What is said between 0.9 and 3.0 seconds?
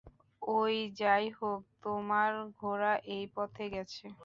যাই হোক, তোমার ঘোড়া